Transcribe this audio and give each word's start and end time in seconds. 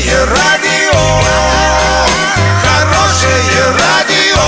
Хорошее 0.00 0.24
радио, 0.24 0.98
хорошее 2.62 3.64
радио, 3.78 4.40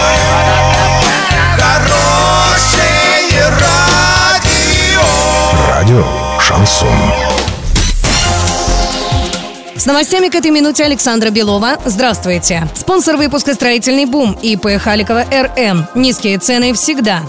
хорошее 1.58 3.51
радио. 3.60 5.03
Радио 5.69 6.07
Шансон. 6.41 6.89
С 9.77 9.85
новостями 9.85 10.29
к 10.29 10.35
этой 10.35 10.51
минуте 10.51 10.85
Александра 10.85 11.29
Белова. 11.29 11.77
Здравствуйте. 11.84 12.66
Спонсор 12.75 13.19
выпуска 13.19 13.53
«Строительный 13.53 14.07
бум» 14.07 14.32
ИП 14.41 14.80
Халикова 14.82 15.27
РМ. 15.30 15.87
Низкие 15.95 16.39
цены 16.39 16.73
всегда. 16.73 17.21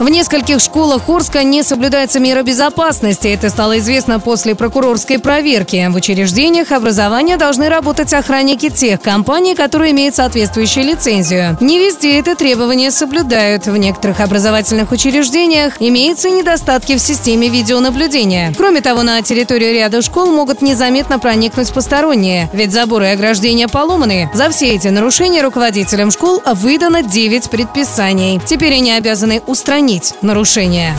В 0.00 0.08
нескольких 0.08 0.60
школах 0.60 1.10
Орска 1.10 1.42
не 1.42 1.62
соблюдается 1.62 2.20
мера 2.20 2.42
безопасности. 2.42 3.28
Это 3.28 3.50
стало 3.50 3.78
известно 3.80 4.18
после 4.18 4.54
прокурорской 4.54 5.18
проверки. 5.18 5.86
В 5.90 5.94
учреждениях 5.94 6.72
образования 6.72 7.36
должны 7.36 7.68
работать 7.68 8.14
охранники 8.14 8.70
тех 8.70 9.02
компаний, 9.02 9.54
которые 9.54 9.92
имеют 9.92 10.14
соответствующую 10.14 10.86
лицензию. 10.86 11.58
Не 11.60 11.78
везде 11.78 12.18
это 12.18 12.34
требование 12.34 12.90
соблюдают. 12.90 13.66
В 13.66 13.76
некоторых 13.76 14.20
образовательных 14.20 14.90
учреждениях 14.90 15.74
имеются 15.80 16.30
недостатки 16.30 16.96
в 16.96 16.98
системе 16.98 17.50
видеонаблюдения. 17.50 18.54
Кроме 18.56 18.80
того, 18.80 19.02
на 19.02 19.20
территорию 19.20 19.74
ряда 19.74 20.00
школ 20.00 20.30
могут 20.30 20.62
незаметно 20.62 21.18
проникнуть 21.18 21.74
посторонние, 21.74 22.48
ведь 22.54 22.72
заборы 22.72 23.08
и 23.08 23.10
ограждения 23.10 23.68
поломаны. 23.68 24.30
За 24.32 24.48
все 24.48 24.68
эти 24.74 24.88
нарушения 24.88 25.42
руководителям 25.42 26.10
школ 26.10 26.42
выдано 26.54 27.02
9 27.02 27.50
предписаний. 27.50 28.40
Теперь 28.46 28.72
они 28.72 28.92
обязаны 28.92 29.42
устранить 29.46 29.89
нарушения. 30.22 30.96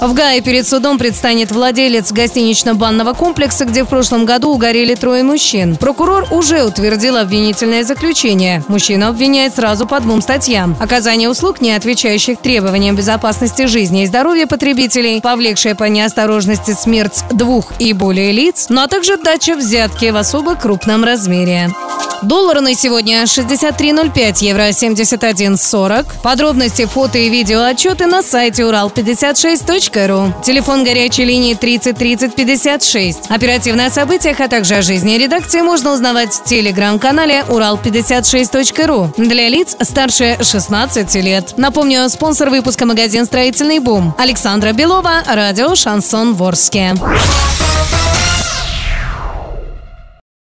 В 0.00 0.14
Гае 0.14 0.40
перед 0.40 0.66
судом 0.66 0.98
предстанет 0.98 1.52
владелец 1.52 2.10
гостинично-банного 2.10 3.12
комплекса, 3.12 3.64
где 3.64 3.84
в 3.84 3.86
прошлом 3.86 4.24
году 4.24 4.50
угорели 4.50 4.96
трое 4.96 5.22
мужчин. 5.22 5.76
Прокурор 5.76 6.26
уже 6.32 6.64
утвердил 6.64 7.16
обвинительное 7.16 7.84
заключение. 7.84 8.64
Мужчина 8.66 9.08
обвиняет 9.08 9.54
сразу 9.54 9.86
по 9.86 10.00
двум 10.00 10.20
статьям. 10.20 10.76
Оказание 10.80 11.28
услуг, 11.28 11.60
не 11.60 11.70
отвечающих 11.72 12.38
требованиям 12.40 12.96
безопасности 12.96 13.66
жизни 13.66 14.02
и 14.02 14.06
здоровья 14.06 14.46
потребителей, 14.46 15.20
повлекшая 15.20 15.76
по 15.76 15.84
неосторожности 15.84 16.72
смерть 16.72 17.22
двух 17.30 17.72
и 17.78 17.92
более 17.92 18.32
лиц, 18.32 18.66
ну 18.70 18.82
а 18.82 18.88
также 18.88 19.16
дача 19.18 19.54
взятки 19.54 20.10
в 20.10 20.16
особо 20.16 20.56
крупном 20.56 21.04
размере. 21.04 21.70
Доллар 22.22 22.60
на 22.60 22.74
сегодня 22.74 23.24
63.05, 23.24 24.44
евро 24.44 24.68
71.40. 24.68 26.06
Подробности, 26.22 26.86
фото 26.86 27.18
и 27.18 27.28
видео 27.28 27.64
отчеты 27.64 28.06
на 28.06 28.22
сайте 28.22 28.62
урал56.ру. 28.62 30.32
Телефон 30.44 30.84
горячей 30.84 31.24
линии 31.24 31.54
30 31.54 31.96
30 31.96 32.34
56. 32.34 33.18
Оперативно 33.28 33.86
о 33.86 33.90
событиях, 33.90 34.38
а 34.38 34.46
также 34.46 34.76
о 34.76 34.82
жизни 34.82 35.18
редакции 35.18 35.62
можно 35.62 35.92
узнавать 35.92 36.32
в 36.32 36.44
телеграм-канале 36.44 37.44
урал56.ру 37.48 39.12
для 39.16 39.48
лиц 39.48 39.76
старше 39.80 40.38
16 40.40 41.14
лет. 41.16 41.54
Напомню, 41.56 42.08
спонсор 42.08 42.50
выпуска 42.50 42.86
магазин 42.86 43.24
«Строительный 43.24 43.80
бум». 43.80 44.14
Александра 44.16 44.72
Белова, 44.72 45.24
радио 45.26 45.74
«Шансон 45.74 46.34
Ворске». 46.34 46.94